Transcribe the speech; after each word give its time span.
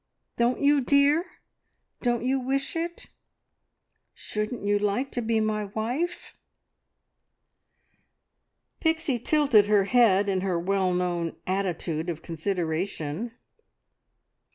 Don't 0.35 0.59
you, 0.59 0.81
dear, 0.83 1.23
don't 2.01 2.23
you 2.23 2.39
wish 2.39 2.75
it? 2.75 3.05
Shouldn't 4.15 4.63
you 4.65 4.79
like 4.79 5.11
to 5.11 5.21
be 5.21 5.39
my 5.39 5.65
wife?" 5.65 6.35
Pixie 8.79 9.19
tilted 9.19 9.67
her 9.67 9.83
head 9.83 10.27
in 10.27 10.41
her 10.41 10.59
well 10.59 10.91
known 10.91 11.35
attitude 11.45 12.09
of 12.09 12.23
consideration. 12.23 13.33